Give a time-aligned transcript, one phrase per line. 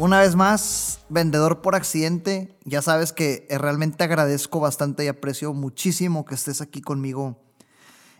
[0.00, 2.56] Una vez más, vendedor por accidente.
[2.64, 7.38] Ya sabes que eh, realmente agradezco bastante y aprecio muchísimo que estés aquí conmigo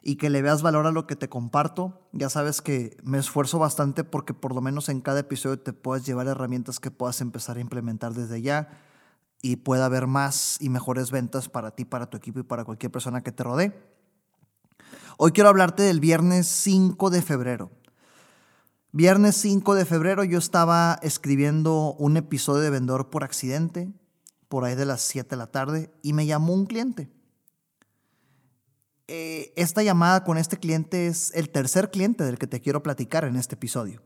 [0.02, 2.06] y que le veas valor a lo que te comparto.
[2.12, 6.04] Ya sabes que me esfuerzo bastante porque por lo menos en cada episodio te puedas
[6.04, 8.68] llevar herramientas que puedas empezar a implementar desde ya
[9.40, 12.92] y pueda haber más y mejores ventas para ti, para tu equipo y para cualquier
[12.92, 13.72] persona que te rodee.
[15.16, 17.70] Hoy quiero hablarte del viernes 5 de febrero.
[18.92, 23.92] Viernes 5 de febrero yo estaba escribiendo un episodio de Vendedor por accidente,
[24.48, 27.08] por ahí de las 7 de la tarde, y me llamó un cliente.
[29.06, 33.24] Eh, esta llamada con este cliente es el tercer cliente del que te quiero platicar
[33.24, 34.02] en este episodio.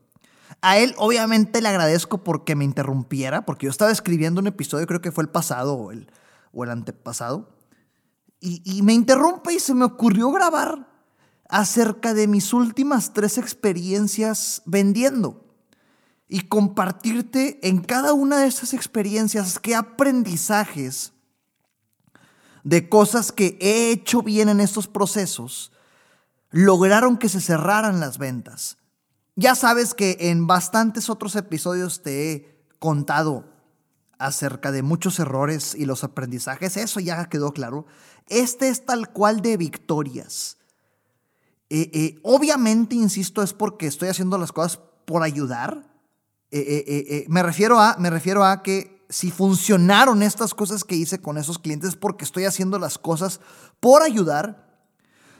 [0.61, 5.01] A él obviamente le agradezco porque me interrumpiera, porque yo estaba escribiendo un episodio, creo
[5.01, 6.11] que fue el pasado o el,
[6.53, 7.49] o el antepasado,
[8.39, 10.94] y, y me interrumpe y se me ocurrió grabar
[11.49, 15.45] acerca de mis últimas tres experiencias vendiendo
[16.27, 21.13] y compartirte en cada una de esas experiencias qué aprendizajes
[22.63, 25.71] de cosas que he hecho bien en estos procesos
[26.49, 28.77] lograron que se cerraran las ventas.
[29.35, 33.53] Ya sabes que en bastantes otros episodios te he contado
[34.17, 37.85] acerca de muchos errores y los aprendizajes, eso ya quedó claro.
[38.27, 40.57] Este es tal cual de victorias
[41.69, 45.83] eh, eh, obviamente, insisto, es porque estoy haciendo las cosas por ayudar.
[46.51, 51.37] Eh, me, refiero a, me refiero a que si funcionaron estas cosas que hice con
[51.37, 53.39] esos clientes es porque estoy haciendo las cosas
[53.79, 54.65] por ayudar.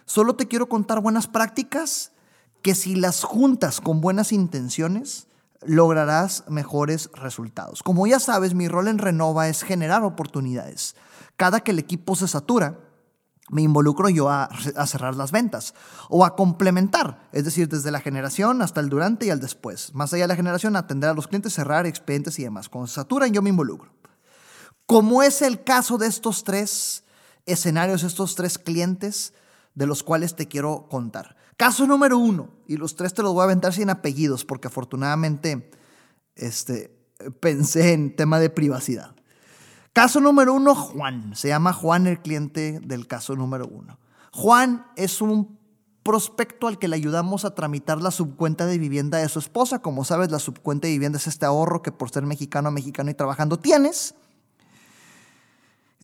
[0.06, 2.12] Solo te quiero contar buenas prácticas
[2.62, 5.28] que si las juntas con buenas intenciones,
[5.66, 7.84] lograrás mejores resultados.
[7.84, 10.96] Como ya sabes, mi rol en Renova es generar oportunidades.
[11.38, 12.80] Cada que el equipo se satura,
[13.50, 14.50] me involucro yo a,
[14.88, 15.74] cerrar las ventas
[16.10, 19.94] o a complementar, es decir, desde la generación hasta el durante y el después.
[19.94, 22.70] Más allá de la generación, atender a los clientes, cerrar expedientes y demás.
[22.70, 23.92] Cuando se saturan, yo me involucro.
[24.86, 27.04] Como es el caso de estos tres
[27.46, 29.34] escenarios, estos tres clientes
[29.76, 31.36] de los cuales te quiero contar.
[31.58, 35.72] Caso número uno, y los tres te los voy a aventar sin apellidos, porque afortunadamente
[36.36, 36.98] este,
[37.40, 39.15] pensé en tema de privacidad.
[39.96, 41.34] Caso número uno, Juan.
[41.38, 43.98] Se llama Juan el cliente del caso número uno.
[44.34, 45.58] Juan es un
[46.04, 49.80] prospecto al que le ayudamos a tramitar la subcuenta de vivienda de su esposa.
[49.80, 53.14] Como sabes, la subcuenta de vivienda es este ahorro que por ser mexicano, mexicano y
[53.14, 54.16] trabajando tienes.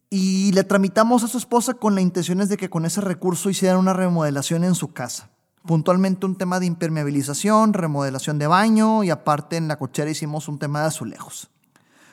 [0.09, 3.77] Y le tramitamos a su esposa con la intención de que con ese recurso hicieran
[3.77, 5.31] una remodelación en su casa.
[5.65, 10.59] Puntualmente un tema de impermeabilización, remodelación de baño y aparte en la cochera hicimos un
[10.59, 11.50] tema de azulejos.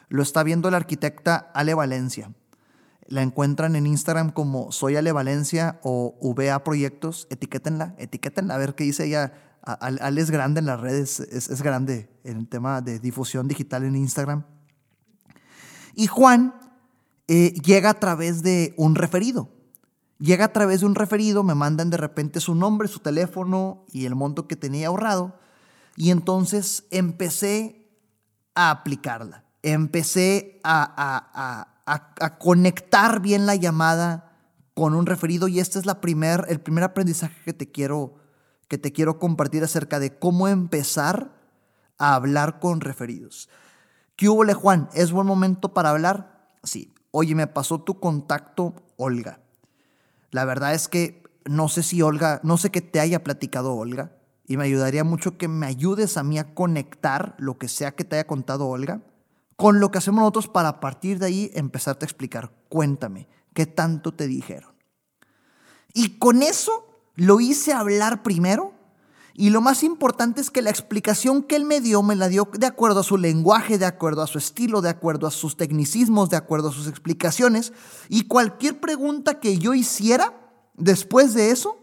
[0.08, 2.32] Lo está viendo la arquitecta Ale Valencia.
[3.06, 7.26] La encuentran en Instagram como Soy Ale Valencia o VA Proyectos.
[7.30, 9.32] Etiquétenla, etiquétenla a ver qué dice ella.
[9.62, 13.96] Ale es grande en las redes, es, grande en el tema de difusión digital en
[13.96, 14.44] Instagram.
[15.94, 16.54] Y Juan
[17.26, 19.50] eh, llega a través de un referido.
[20.18, 24.06] Llega a través de un referido, me mandan de repente su nombre, su teléfono y
[24.06, 25.38] el monto que tenía ahorrado.
[25.96, 27.90] Y entonces empecé
[28.54, 31.74] a aplicarla empecé a,
[32.38, 34.32] conectar bien la llamada
[34.74, 38.16] con un referido y este es la primer, el primer aprendizaje que te, quiero,
[38.68, 41.32] que te quiero compartir acerca de cómo empezar
[41.96, 43.48] a hablar con referidos.
[44.16, 44.88] ¿Qué hubo, Juan?
[44.92, 46.48] ¿Es buen momento para hablar?
[46.62, 46.92] Sí.
[47.10, 49.40] Oye, me pasó tu contacto, Olga.
[50.30, 54.12] La verdad es que no sé si Olga, no sé qué te haya platicado Olga,
[54.46, 58.04] y me ayudaría mucho que me ayudes a mí a conectar lo que sea que
[58.04, 59.00] te haya contado Olga
[59.58, 62.52] con lo que hacemos nosotros para partir de ahí empezarte a explicar.
[62.68, 64.72] Cuéntame, ¿qué tanto te dijeron?
[65.92, 66.86] Y con eso
[67.16, 68.72] lo hice hablar primero.
[69.34, 72.48] Y lo más importante es que la explicación que él me dio me la dio
[72.52, 76.30] de acuerdo a su lenguaje, de acuerdo a su estilo, de acuerdo a sus tecnicismos,
[76.30, 77.72] de acuerdo a sus explicaciones.
[78.08, 80.34] Y cualquier pregunta que yo hiciera
[80.74, 81.76] después de eso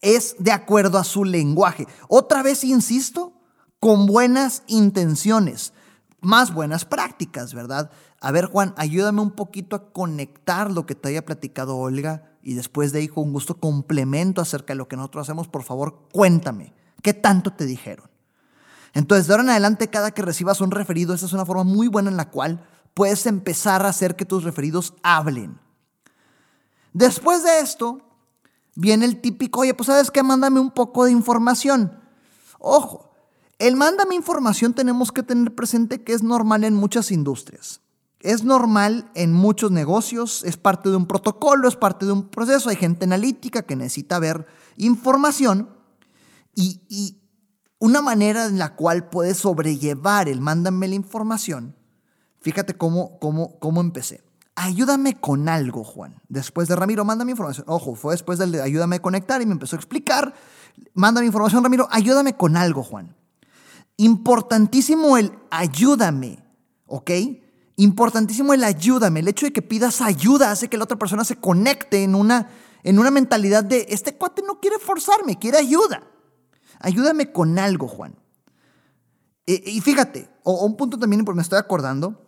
[0.00, 1.86] es de acuerdo a su lenguaje.
[2.08, 3.34] Otra vez, insisto,
[3.78, 5.74] con buenas intenciones
[6.20, 7.90] más buenas prácticas, ¿verdad?
[8.20, 12.54] A ver, Juan, ayúdame un poquito a conectar lo que te haya platicado Olga y
[12.54, 16.74] después de ahí con gusto complemento acerca de lo que nosotros hacemos, por favor, cuéntame,
[17.02, 18.10] ¿qué tanto te dijeron?
[18.94, 21.88] Entonces, de ahora en adelante, cada que recibas un referido, esa es una forma muy
[21.88, 25.60] buena en la cual puedes empezar a hacer que tus referidos hablen.
[26.94, 28.00] Después de esto,
[28.74, 32.00] viene el típico, oye, pues sabes qué, mándame un poco de información.
[32.58, 33.05] Ojo,
[33.58, 37.80] el mándame información tenemos que tener presente que es normal en muchas industrias.
[38.20, 42.68] Es normal en muchos negocios, es parte de un protocolo, es parte de un proceso.
[42.68, 45.70] Hay gente analítica que necesita ver información
[46.54, 47.20] y, y
[47.78, 51.76] una manera en la cual puedes sobrellevar el mándame la información.
[52.40, 54.22] Fíjate cómo, cómo, cómo empecé.
[54.54, 56.22] Ayúdame con algo, Juan.
[56.28, 57.66] Después de Ramiro, mándame información.
[57.68, 60.32] Ojo, fue después del de ayúdame a conectar y me empezó a explicar.
[60.94, 61.88] Mándame información, Ramiro.
[61.90, 63.14] Ayúdame con algo, Juan.
[63.96, 66.44] Importantísimo el ayúdame,
[66.86, 67.10] ¿ok?
[67.76, 69.20] Importantísimo el ayúdame.
[69.20, 72.50] El hecho de que pidas ayuda hace que la otra persona se conecte en una,
[72.82, 76.02] en una mentalidad de, este cuate no quiere forzarme, quiere ayuda.
[76.80, 78.16] Ayúdame con algo, Juan.
[79.46, 82.22] E, y fíjate, o, un punto también, porque me estoy acordando,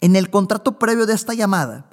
[0.00, 1.90] en el contrato previo de esta llamada,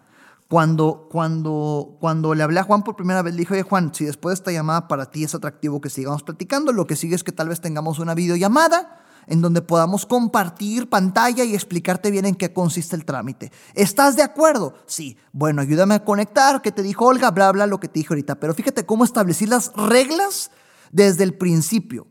[0.52, 4.04] cuando, cuando, cuando le hablé a Juan por primera vez, le dije, oye Juan, si
[4.04, 7.24] después de esta llamada para ti es atractivo que sigamos platicando, lo que sigue es
[7.24, 12.36] que tal vez tengamos una videollamada en donde podamos compartir pantalla y explicarte bien en
[12.36, 13.50] qué consiste el trámite.
[13.76, 14.74] ¿Estás de acuerdo?
[14.88, 15.16] Sí.
[15.32, 18.36] Bueno, ayúdame a conectar, que te dijo Olga, bla, bla, lo que te dije ahorita.
[18.36, 20.52] Pero fíjate cómo establecí las reglas
[20.92, 22.08] desde el principio.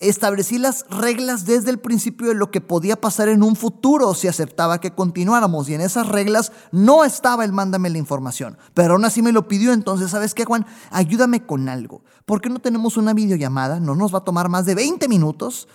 [0.00, 4.28] Establecí las reglas desde el principio de lo que podía pasar en un futuro si
[4.28, 5.68] aceptaba que continuáramos.
[5.68, 8.58] Y en esas reglas no estaba el mándame la información.
[8.74, 9.72] Pero aún así me lo pidió.
[9.72, 10.66] Entonces, ¿sabes qué, Juan?
[10.90, 12.02] Ayúdame con algo.
[12.26, 13.80] ¿Por qué no tenemos una videollamada?
[13.80, 15.68] No nos va a tomar más de 20 minutos.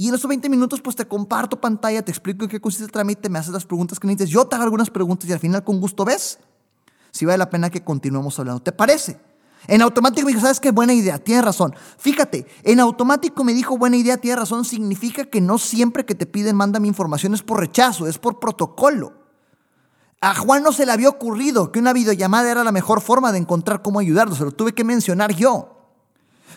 [0.00, 2.92] Y en esos 20 minutos, pues te comparto pantalla, te explico en qué consiste el
[2.92, 5.64] trámite, me haces las preguntas que necesites, yo te hago algunas preguntas y al final
[5.64, 6.38] con gusto ves
[7.10, 8.62] si vale la pena que continuemos hablando.
[8.62, 9.18] ¿Te parece?
[9.66, 10.70] En automático me dijo, ¿sabes qué?
[10.70, 11.74] Buena idea, tienes razón.
[11.98, 16.26] Fíjate, en automático me dijo, buena idea, tienes razón, significa que no siempre que te
[16.26, 19.12] piden manda mi información es por rechazo, es por protocolo.
[20.20, 23.38] A Juan no se le había ocurrido que una videollamada era la mejor forma de
[23.38, 25.76] encontrar cómo ayudarlo, se lo tuve que mencionar yo.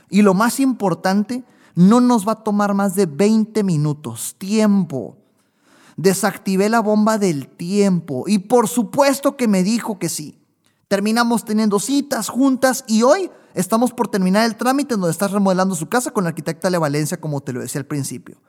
[0.10, 1.44] Y lo más importante,
[1.76, 5.18] no nos va a tomar más de 20 minutos, tiempo.
[5.98, 10.41] Desactivé la bomba del tiempo y por supuesto que me dijo que sí.
[10.92, 15.74] Terminamos teniendo citas juntas y hoy estamos por terminar el trámite en donde estás remodelando
[15.74, 18.42] su casa con la arquitecta de Valencia, como te lo decía al principio.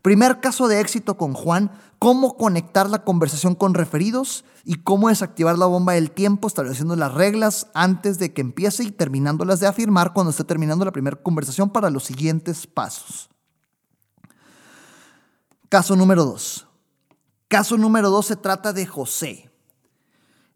[0.00, 5.58] Primer caso de éxito con Juan, cómo conectar la conversación con referidos y cómo desactivar
[5.58, 10.12] la bomba del tiempo estableciendo las reglas antes de que empiece y terminándolas de afirmar
[10.12, 13.28] cuando esté terminando la primera conversación para los siguientes pasos.
[15.68, 16.64] Caso número dos.
[17.48, 19.50] Caso número dos se trata de José.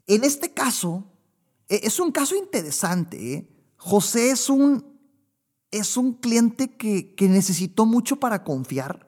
[0.07, 1.03] En este caso,
[1.69, 3.33] es un caso interesante.
[3.33, 3.49] ¿eh?
[3.77, 4.85] José es un,
[5.71, 9.07] es un cliente que, que, necesitó mucho para confiar.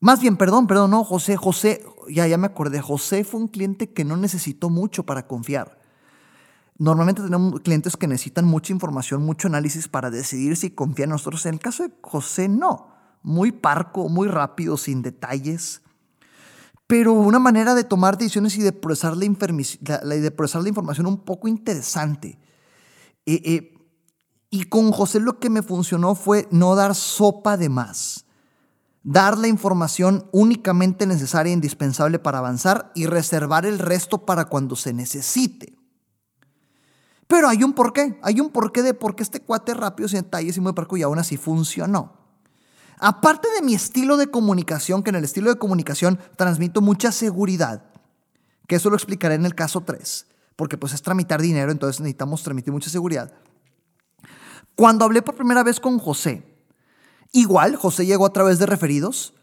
[0.00, 3.92] Más bien, perdón, perdón, no, José, José, ya, ya me acordé, José fue un cliente
[3.92, 5.80] que no necesitó mucho para confiar.
[6.76, 11.46] Normalmente tenemos clientes que necesitan mucha información, mucho análisis para decidir si confían en nosotros.
[11.46, 12.92] En el caso de José, no.
[13.22, 15.83] Muy parco, muy rápido, sin detalles
[16.94, 22.38] pero una manera de tomar decisiones y de procesar la, información un poco interesante.
[23.26, 23.74] Eh, eh,
[24.48, 28.26] y con José lo que me funcionó fue no dar sopa de más.
[29.02, 34.76] Dar la información únicamente necesaria e indispensable para avanzar y reservar el resto para cuando
[34.76, 35.76] se necesite.
[37.26, 40.56] Pero hay un porqué, hay un porqué de por qué este cuate rápido, sin detalles
[40.56, 42.23] y muy parco y aún así funcionó.
[42.98, 47.84] Aparte de mi estilo de comunicación, que en el estilo de comunicación transmito mucha seguridad,
[48.66, 52.42] que eso lo explicaré en el caso 3, porque pues es tramitar dinero, entonces necesitamos
[52.42, 53.32] transmitir mucha seguridad.
[54.74, 56.42] Cuando hablé por primera vez con José,
[57.32, 59.34] igual José llegó a través de referidos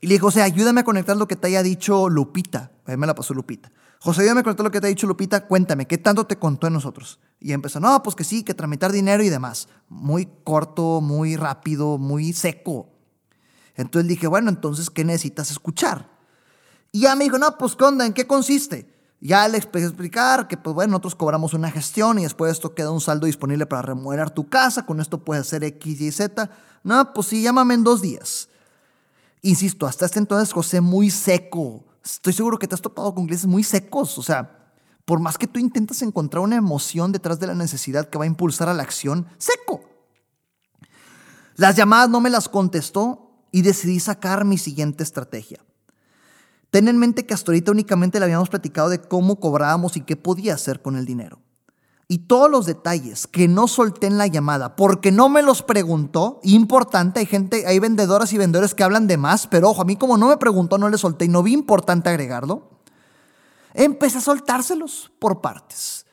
[0.00, 2.72] y le dijo, José, ayúdame a conectar lo que te haya dicho Lupita.
[2.86, 3.70] Ahí me la pasó Lupita.
[4.00, 6.66] José, ayúdame a conectar lo que te ha dicho Lupita, cuéntame, ¿qué tanto te contó
[6.66, 7.20] en nosotros?
[7.44, 9.68] Y empezó, no, pues que sí, que tramitar dinero y demás.
[9.90, 12.88] Muy corto, muy rápido, muy seco.
[13.74, 16.08] Entonces dije, bueno, entonces, ¿qué necesitas escuchar?
[16.90, 18.06] Y ya me dijo, no, pues, ¿qué onda?
[18.06, 18.90] ¿En qué consiste?
[19.20, 22.74] Ya le empecé a explicar que, pues bueno, nosotros cobramos una gestión y después esto
[22.74, 26.48] queda un saldo disponible para remodelar tu casa, con esto puedes hacer X, Y, Z.
[26.82, 28.48] No, pues sí, llámame en dos días.
[29.42, 31.84] Insisto, hasta este entonces José muy seco.
[32.02, 34.63] Estoy seguro que te has topado con clientes muy secos, o sea,
[35.04, 38.28] por más que tú intentas encontrar una emoción detrás de la necesidad que va a
[38.28, 39.82] impulsar a la acción, seco.
[41.56, 45.64] Las llamadas no me las contestó y decidí sacar mi siguiente estrategia.
[46.70, 50.16] Ten en mente que hasta ahorita únicamente le habíamos platicado de cómo cobrábamos y qué
[50.16, 51.40] podía hacer con el dinero.
[52.08, 56.40] y todos los detalles que no solté en la llamada porque no me los preguntó,
[56.42, 59.96] importante, hay gente, hay vendedoras y vendedores que hablan de más, pero ojo, a mí
[59.96, 62.73] como no me preguntó, no le solté y no vi importante agregarlo,
[63.74, 66.06] empecé a soltárselos por partes.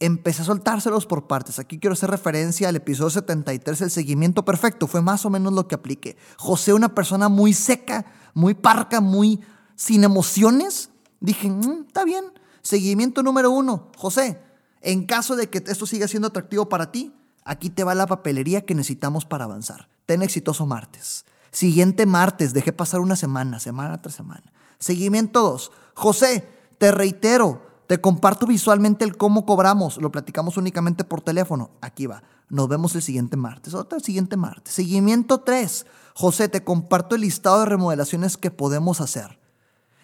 [0.00, 1.58] Empecé a soltárselos por partes.
[1.58, 4.86] Aquí quiero hacer referencia al episodio 73, el seguimiento perfecto.
[4.86, 6.16] Fue más o menos lo que apliqué.
[6.36, 9.40] José, una persona muy seca, muy parca, muy
[9.74, 10.90] sin emociones.
[11.20, 12.26] Dije, mm, está bien.
[12.62, 13.90] Seguimiento número uno.
[13.96, 14.40] José,
[14.82, 17.12] en caso de que esto siga siendo atractivo para ti,
[17.44, 19.88] aquí te va la papelería que necesitamos para avanzar.
[20.06, 21.24] Ten exitoso martes.
[21.50, 24.52] Siguiente martes, dejé pasar una semana, semana tras semana.
[24.78, 25.72] Seguimiento 2.
[25.94, 26.48] José,
[26.78, 29.96] te reitero, te comparto visualmente el cómo cobramos.
[29.98, 31.70] Lo platicamos únicamente por teléfono.
[31.80, 32.22] Aquí va.
[32.48, 33.74] Nos vemos el siguiente martes.
[33.74, 34.74] Otro siguiente martes.
[34.74, 35.86] Seguimiento 3.
[36.14, 39.38] José, te comparto el listado de remodelaciones que podemos hacer.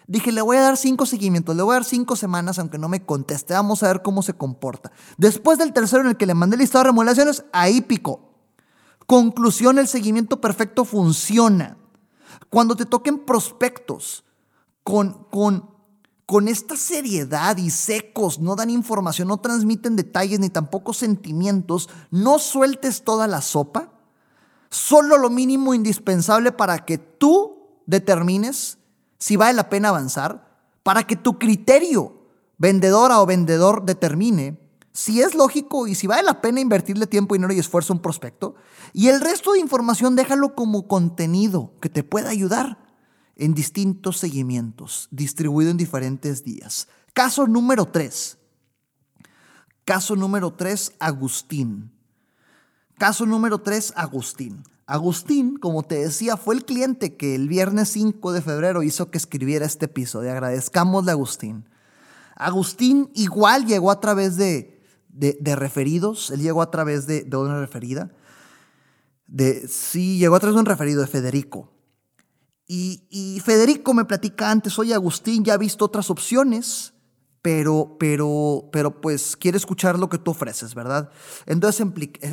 [0.07, 2.87] Dije, le voy a dar cinco seguimientos, le voy a dar cinco semanas, aunque no
[2.87, 3.53] me conteste.
[3.53, 4.91] Vamos a ver cómo se comporta.
[5.17, 8.35] Después del tercero en el que le mandé el listado de remodelaciones, ahí picó.
[9.07, 11.77] Conclusión, el seguimiento perfecto funciona.
[12.49, 14.23] Cuando te toquen prospectos
[14.83, 15.74] con, con,
[16.25, 22.39] con esta seriedad y secos, no dan información, no transmiten detalles ni tampoco sentimientos, no
[22.39, 23.91] sueltes toda la sopa,
[24.69, 28.79] solo lo mínimo indispensable para que tú determines
[29.19, 32.13] si vale la pena avanzar, para que tu criterio,
[32.57, 34.59] vendedora o vendedor, determine
[34.91, 38.01] si es lógico y si vale la pena invertirle tiempo, dinero y esfuerzo a un
[38.01, 38.55] prospecto.
[38.93, 42.84] Y el resto de información déjalo como contenido que te pueda ayudar
[43.35, 46.87] en distintos seguimientos, distribuido en diferentes días.
[47.13, 48.37] Caso número 3.
[49.83, 51.91] Caso número 3, Agustín.
[52.97, 54.63] Caso número 3, Agustín.
[54.87, 59.17] Agustín, como te decía, fue el cliente que el viernes 5 de febrero hizo que
[59.17, 60.31] escribiera este episodio.
[60.31, 61.67] Agradezcamosle a Agustín.
[62.35, 67.59] Agustín igual llegó a través de, de, referidos, él llegó a través de, de, una
[67.59, 68.11] referida.
[69.27, 71.71] De, sí, llegó a través de un referido de Federico.
[72.67, 76.93] Y, Federico me platica antes, oye Agustín, ya ha visto otras opciones,
[77.41, 81.11] pero, pero, pero pues quiere escuchar lo que tú ofreces, ¿verdad?
[81.45, 81.85] Entonces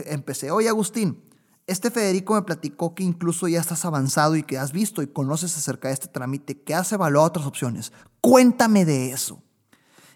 [0.06, 1.22] empecé, oye Agustín,
[1.66, 5.56] este Federico me platicó que incluso ya estás avanzado y que has visto y conoces
[5.56, 7.92] acerca de este trámite, que has evaluado otras opciones.
[8.20, 9.42] Cuéntame de eso.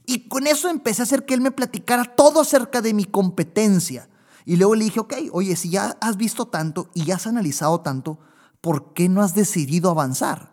[0.07, 4.09] Y con eso empecé a hacer que él me platicara todo acerca de mi competencia.
[4.45, 7.81] Y luego le dije, ok, oye, si ya has visto tanto y ya has analizado
[7.81, 8.19] tanto,
[8.67, 10.51] ¿por qué no has decidido avanzar?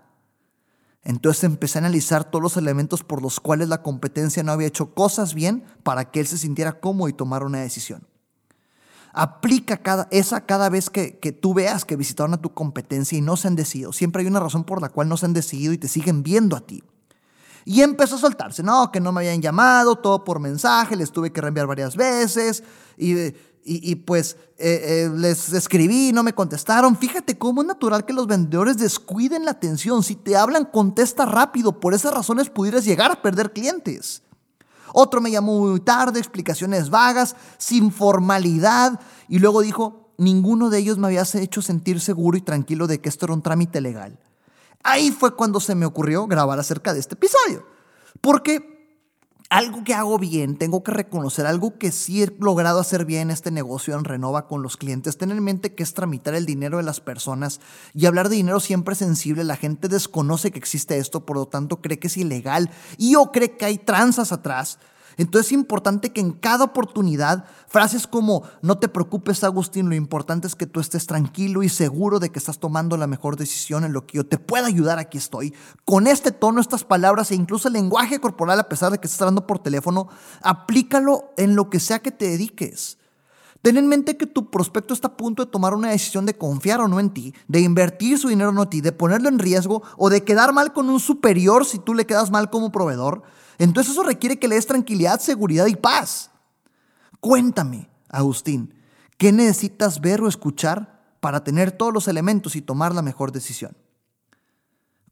[1.01, 4.93] Entonces empecé a analizar todos los elementos por los cuales la competencia no había hecho
[4.93, 8.05] cosas bien para que él se sintiera cómodo y tomara una decisión.
[9.13, 13.22] Aplica cada, esa cada vez que, que, tú veas que visitaron a tu competencia y
[13.22, 13.91] no se han decidido.
[13.91, 16.55] Siempre hay una razón por la cual no se han decidido y te siguen viendo
[16.55, 16.84] a ti.
[17.65, 21.32] Y empezó a soltarse, no, que no me habían llamado, todo por mensaje, les tuve
[21.32, 22.63] que reenviar varias veces
[22.96, 23.34] y,
[23.65, 26.96] y, y pues eh, eh, les escribí, no me contestaron.
[26.96, 30.03] Fíjate cómo es natural que los vendedores descuiden la atención.
[30.03, 31.79] Si te hablan, contesta rápido.
[31.79, 34.22] Por esas razones pudieras llegar a perder clientes.
[34.93, 39.00] Otro me llamó muy tarde, explicaciones vagas, sin formalidad.
[39.27, 43.10] Y luego dijo, ninguno de ellos me había hecho sentir seguro y tranquilo de que
[43.10, 44.20] esto era un trámite legal.
[44.84, 47.65] Ahí fue cuando se me ocurrió grabar acerca de este episodio.
[48.22, 48.73] Porque
[49.53, 53.51] algo que hago bien, tengo que reconocer algo que sí he logrado hacer bien este
[53.51, 55.19] negocio en Renova con los clientes.
[55.19, 57.62] Ten en mente que es tramitar el dinero de las personas
[57.93, 59.43] y hablar de dinero siempre es sensible.
[59.43, 63.31] La gente desconoce que existe esto, por lo tanto cree que es ilegal y o
[63.31, 64.79] cree que hay tranzas atrás.
[65.17, 70.48] Entonces es importante que en cada oportunidad, frases como, no te preocupes Agustín, lo importante
[70.48, 73.93] es que tú estés tranquilo y seguro de que estás tomando la mejor decisión en
[73.93, 75.53] lo que yo te pueda ayudar, aquí estoy.
[75.86, 79.22] Con este tono, estas palabras e incluso el lenguaje corporal, a pesar de que estás
[79.22, 80.08] hablando por teléfono,
[80.41, 82.98] aplícalo en lo que sea que te dediques.
[83.63, 86.82] Ten en mente que tu prospecto está a punto de tomar una decisión de confiar
[86.82, 90.10] o no en ti, de invertir su dinero en ti, de ponerlo en riesgo o
[90.10, 93.24] de quedar mal con un superior si tú le quedas mal como proveedor.
[93.57, 96.31] Entonces eso requiere que le des tranquilidad, seguridad y paz.
[97.19, 98.74] Cuéntame, Agustín,
[99.17, 103.77] ¿qué necesitas ver o escuchar para tener todos los elementos y tomar la mejor decisión?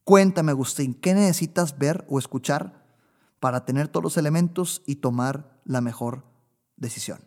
[0.03, 2.83] Cuéntame, Agustín, ¿qué necesitas ver o escuchar
[3.39, 6.25] para tener todos los elementos y tomar la mejor
[6.75, 7.19] decisión?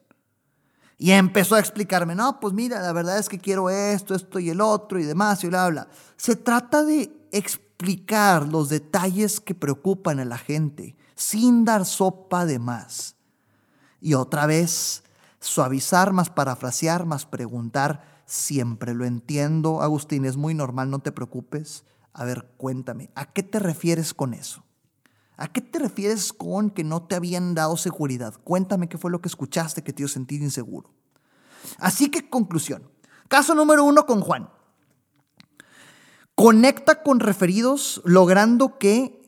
[0.99, 4.51] Y empezó a explicarme, no, pues mira, la verdad es que quiero esto, esto y
[4.51, 5.89] el otro y demás y bla, bla.
[6.17, 12.59] Se trata de explicar los detalles que preocupan a la gente sin dar sopa de
[12.59, 13.17] más.
[14.01, 15.05] Y otra vez,
[15.41, 21.85] suavizar más parafrasear más preguntar, siempre lo entiendo, Agustín, es muy normal, no te preocupes.
[22.13, 24.65] A ver, cuéntame, ¿a qué te refieres con eso?
[25.37, 28.35] ¿A qué te refieres con que no te habían dado seguridad?
[28.45, 30.91] Cuéntame qué fue lo que escuchaste que te hizo sentir inseguro.
[31.79, 32.89] Así que conclusión.
[33.29, 34.49] Caso número uno con Juan.
[36.37, 39.24] Conecta con referidos logrando que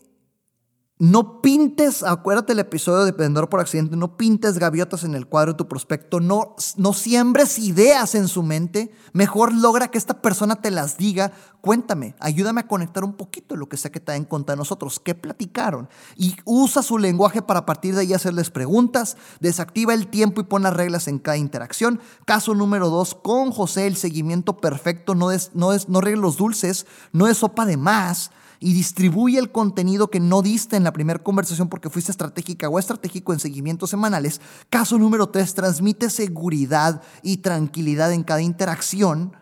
[0.99, 5.53] no pintes, acuérdate el episodio de Vendedor por Accidente, no pintes gaviotas en el cuadro
[5.53, 10.57] de tu prospecto, no, no siembres ideas en su mente, mejor logra que esta persona
[10.57, 14.25] te las diga, cuéntame, ayúdame a conectar un poquito lo que sea que te den
[14.25, 19.93] contra nosotros, qué platicaron, y usa su lenguaje para partir de ahí hacerles preguntas, desactiva
[19.93, 22.00] el tiempo y pon las reglas en cada interacción.
[22.25, 26.87] Caso número dos, con José el seguimiento perfecto no es, no es, no los dulces,
[27.12, 31.23] no es sopa de más, y distribuye el contenido que no diste en la primera
[31.23, 34.41] conversación porque fuiste estratégica o estratégico en seguimientos semanales.
[34.71, 39.37] Caso número tres, transmite seguridad y tranquilidad en cada interacción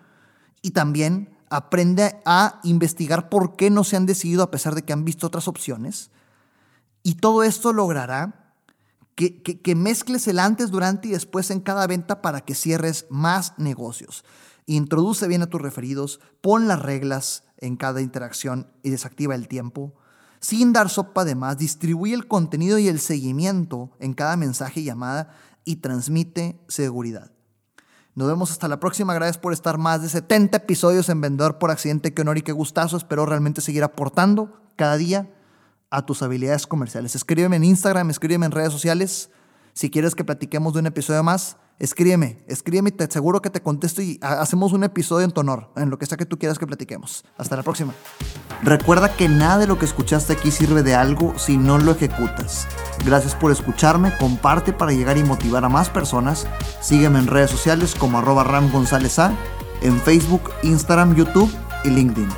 [0.63, 4.93] y también aprende a investigar por qué no se han decidido a pesar de que
[4.93, 6.11] han visto otras opciones.
[7.03, 8.44] Y todo esto logrará
[9.15, 13.55] que, que, mezcles el antes, durante y después en cada venta para que cierres más
[13.59, 14.25] negocios.
[14.67, 19.95] Introduce bien a tus referidos, pon las reglas, en cada interacción y desactiva el tiempo.
[20.41, 24.85] Sin dar sopa de más, distribuye el contenido y el seguimiento en cada mensaje y
[24.85, 27.31] llamada y transmite seguridad.
[28.15, 29.15] Nos vemos hasta la próxima.
[29.15, 32.13] Gracias por estar más de 70 episodios en Vendedor por Accidente.
[32.13, 32.97] Qué honor y qué gustazo.
[32.97, 35.33] Espero realmente seguir aportando cada día
[35.95, 37.15] a tus habilidades comerciales.
[37.15, 39.31] Escríbeme en Instagram, escríbeme en redes sociales.
[39.73, 43.61] Si quieres que platiquemos de un episodio más, escríbeme, escríbeme y te aseguro que te
[43.61, 46.59] contesto y hacemos un episodio en tu honor, en lo que sea que tú quieras
[46.59, 47.25] que platiquemos.
[47.37, 47.93] Hasta la próxima.
[48.63, 52.67] Recuerda que nada de lo que escuchaste aquí sirve de algo si no lo ejecutas.
[53.05, 56.47] Gracias por escucharme, comparte para llegar y motivar a más personas.
[56.81, 58.45] Sígueme en redes sociales como arroba
[59.83, 61.53] en Facebook, Instagram, YouTube
[61.85, 62.29] y LinkedIn.